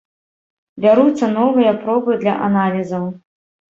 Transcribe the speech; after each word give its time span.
Бяруцца 0.85 1.31
новыя 1.37 1.77
пробы 1.85 2.11
для 2.27 2.39
аналізаў. 2.51 3.03